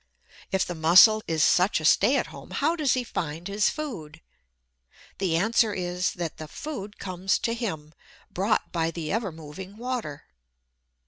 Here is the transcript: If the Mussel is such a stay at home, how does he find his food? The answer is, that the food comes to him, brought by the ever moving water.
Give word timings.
If 0.51 0.65
the 0.65 0.73
Mussel 0.73 1.21
is 1.27 1.43
such 1.43 1.79
a 1.79 1.85
stay 1.85 2.17
at 2.17 2.25
home, 2.33 2.49
how 2.49 2.75
does 2.75 2.95
he 2.95 3.03
find 3.03 3.47
his 3.47 3.69
food? 3.69 4.19
The 5.19 5.37
answer 5.37 5.75
is, 5.75 6.13
that 6.13 6.37
the 6.37 6.47
food 6.47 6.97
comes 6.97 7.37
to 7.37 7.53
him, 7.53 7.93
brought 8.31 8.71
by 8.71 8.89
the 8.89 9.11
ever 9.11 9.31
moving 9.31 9.77
water. 9.77 10.23